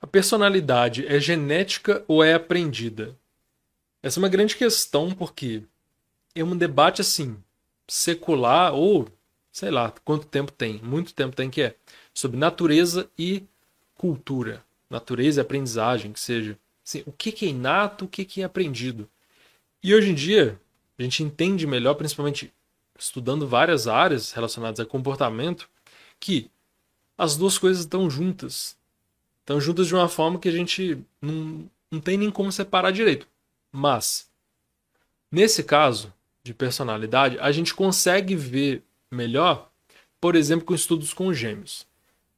[0.00, 3.16] A personalidade é genética ou é aprendida?
[4.02, 5.62] Essa é uma grande questão porque
[6.34, 7.36] é um debate assim,
[7.88, 9.08] secular ou
[9.50, 11.76] sei lá quanto tempo tem, muito tempo tem que é,
[12.12, 13.42] sobre natureza e
[13.94, 14.62] cultura.
[14.88, 16.58] Natureza e aprendizagem, que seja.
[16.84, 19.08] Assim, o que é inato, o que é aprendido.
[19.82, 20.60] E hoje em dia,
[20.98, 22.52] a gente entende melhor, principalmente
[22.98, 25.68] estudando várias áreas relacionadas a comportamento,
[26.20, 26.50] que
[27.16, 28.76] as duas coisas estão juntas.
[29.46, 33.28] Estão juntas de uma forma que a gente não, não tem nem como separar direito.
[33.70, 34.28] Mas,
[35.30, 36.12] nesse caso
[36.42, 39.70] de personalidade, a gente consegue ver melhor,
[40.20, 41.86] por exemplo, com estudos com gêmeos.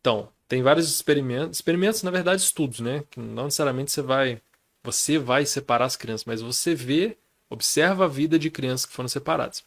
[0.00, 3.04] Então, tem vários experimentos, experimentos, na verdade, estudos, né?
[3.10, 4.40] Que não necessariamente você vai,
[4.82, 7.18] você vai separar as crianças, mas você vê,
[7.50, 9.62] observa a vida de crianças que foram separadas.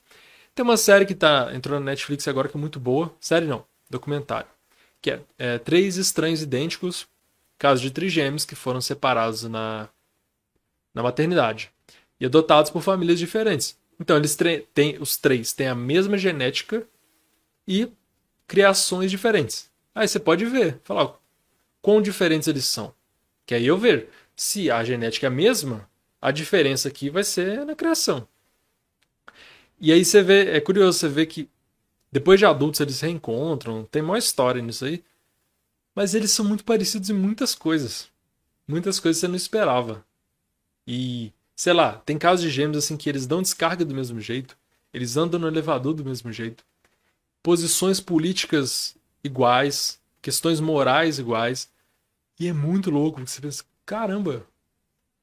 [0.55, 3.13] Tem uma série que tá, entrou na Netflix agora que é muito boa.
[3.19, 4.49] Série não, documentário.
[4.99, 7.07] Que é, é Três Estranhos Idênticos,
[7.57, 9.89] caso de trigêmeos que foram separados na,
[10.93, 11.71] na maternidade.
[12.19, 13.77] E adotados por famílias diferentes.
[13.99, 14.37] Então, eles
[14.73, 16.87] têm, os três têm a mesma genética
[17.67, 17.91] e
[18.47, 19.69] criações diferentes.
[19.93, 21.17] Aí você pode ver, falar ó,
[21.81, 22.93] quão diferentes eles são.
[23.45, 25.89] Que aí eu ver se a genética é a mesma,
[26.21, 28.27] a diferença aqui vai ser na criação.
[29.79, 31.49] E aí você vê, é curioso você ver que
[32.11, 35.03] depois de adultos eles reencontram, tem maior história nisso aí.
[35.97, 38.07] Mas eles são muito parecidos em muitas coisas.
[38.67, 40.05] Muitas coisas você não esperava.
[40.85, 44.55] E, sei lá, tem casos de gêmeos assim que eles dão descarga do mesmo jeito,
[44.93, 46.63] eles andam no elevador do mesmo jeito.
[47.41, 51.67] Posições políticas iguais, questões morais iguais.
[52.39, 54.45] E é muito louco, porque você pensa, caramba,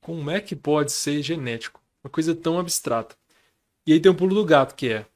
[0.01, 1.81] como é que pode ser genético?
[2.03, 3.15] Uma coisa tão abstrata.
[3.87, 5.07] E aí tem o pulo do gato, que é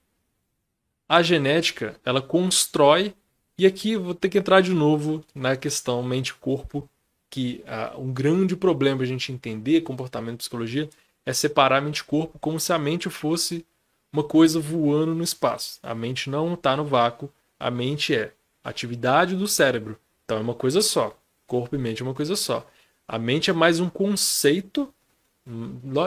[1.09, 3.13] a genética, ela constrói,
[3.59, 6.89] e aqui vou ter que entrar de novo na questão mente-corpo,
[7.29, 10.89] que uh, um grande problema a gente entender comportamento e psicologia
[11.27, 13.67] é separar mente-corpo como se a mente fosse
[14.13, 15.79] uma coisa voando no espaço.
[15.83, 18.33] A mente não está no vácuo, a mente é
[18.63, 19.99] atividade do cérebro.
[20.25, 21.19] Então é uma coisa só.
[21.47, 22.67] Corpo e mente é uma coisa só.
[23.07, 24.93] A mente é mais um conceito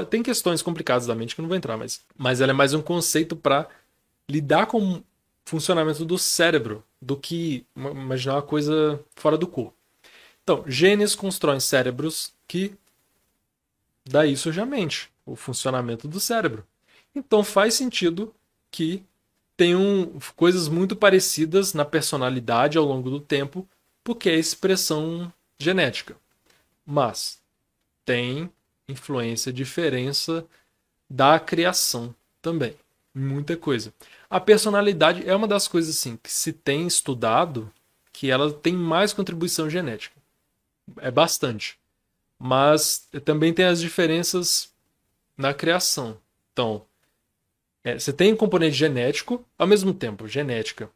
[0.10, 2.82] tem questões complicadas da mente que não vou entrar, mas, mas ela é mais um
[2.82, 3.68] conceito para
[4.30, 5.04] lidar com o
[5.46, 9.74] funcionamento do cérebro do que imaginar uma coisa fora do corpo.
[10.44, 12.76] Então, genes constroem cérebros que
[14.06, 16.66] daí surge a mente, o funcionamento do cérebro.
[17.14, 18.34] Então faz sentido
[18.70, 19.04] que
[19.56, 23.68] tenham coisas muito parecidas na personalidade ao longo do tempo,
[24.04, 26.16] porque é expressão genética.
[26.86, 27.40] Mas
[28.06, 28.50] tem
[28.88, 30.46] influência, diferença
[31.10, 32.76] da criação também.
[33.14, 33.94] Muita coisa.
[34.30, 37.72] A personalidade é uma das coisas assim que se tem estudado
[38.14, 40.16] que ela tem mais contribuição genética.
[40.98, 41.78] É bastante.
[42.40, 44.72] Mas também tem as diferenças
[45.38, 46.18] na criação.
[46.54, 46.86] Então,
[47.84, 50.90] é, você tem um componente genético, ao mesmo tempo, genética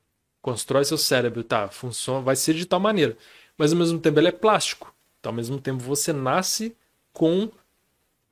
[0.45, 3.17] constrói seu cérebro, tá, funciona, vai ser de tal maneira,
[3.57, 4.93] mas ao mesmo tempo ele é plástico.
[5.19, 6.77] Então, ao mesmo tempo você nasce
[7.11, 7.49] com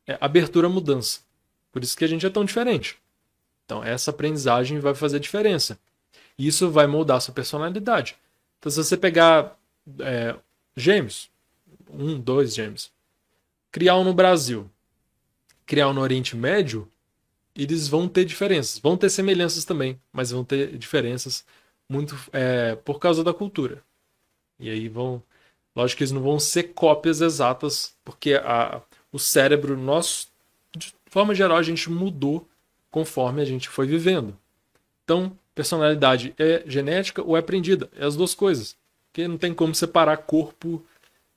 [0.05, 1.21] é abertura à mudança.
[1.71, 2.99] Por isso que a gente é tão diferente.
[3.65, 5.79] Então, essa aprendizagem vai fazer diferença.
[6.37, 8.15] Isso vai moldar sua personalidade.
[8.59, 9.57] Então, se você pegar
[9.99, 10.35] é,
[10.75, 11.29] gêmeos,
[11.89, 12.91] um, dois gêmeos,
[13.71, 14.69] criar um no Brasil,
[15.65, 16.89] criar um no Oriente Médio,
[17.55, 18.79] eles vão ter diferenças.
[18.79, 21.45] Vão ter semelhanças também, mas vão ter diferenças
[21.87, 23.83] muito é, por causa da cultura.
[24.59, 25.21] E aí vão.
[25.75, 28.81] Lógico que eles não vão ser cópias exatas, porque a,
[29.11, 30.27] o cérebro nosso,
[30.75, 32.47] de forma geral, a gente mudou
[32.93, 34.37] conforme a gente foi vivendo.
[35.03, 37.89] Então, personalidade é genética ou é aprendida?
[37.97, 38.77] É as duas coisas.
[39.07, 40.85] Porque não tem como separar corpo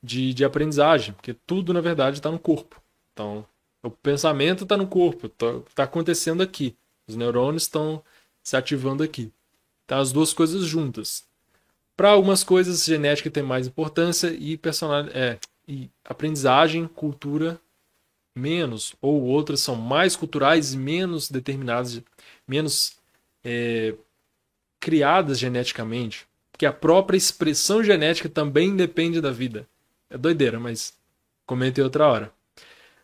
[0.03, 2.78] de, de aprendizagem, porque tudo, na verdade, está no corpo.
[3.11, 3.47] Então,
[3.83, 6.77] o pensamento está no corpo, está tá acontecendo aqui.
[7.09, 8.03] Os neurônios estão
[8.43, 9.33] se ativando aqui.
[9.87, 11.25] Tá as duas coisas juntas.
[11.97, 17.59] Para algumas coisas, genética tem mais importância e personalidade, é, e aprendizagem, cultura
[18.36, 22.03] menos, ou outras são mais culturais e menos determinadas,
[22.47, 22.97] menos
[23.42, 23.94] é,
[24.78, 29.66] criadas geneticamente, porque a própria expressão genética também depende da vida.
[30.09, 30.94] É doideira, mas
[31.44, 32.33] comente outra hora.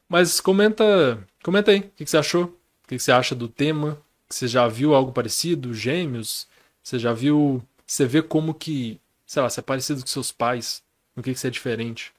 [0.09, 2.45] Mas comenta, comenta aí, o que, você achou?
[2.85, 4.01] O que, você acha do tema?
[4.29, 5.75] Você já viu algo parecido?
[5.75, 6.47] Gêmeos?
[6.83, 7.63] Você já viu?
[7.87, 10.83] Você vê como que, sei lá, você é parecido com seus pais?
[11.17, 12.13] No que, que você é diferente?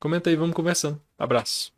[0.00, 1.00] Comenta aí, vamos conversando.
[1.18, 1.72] Abraço.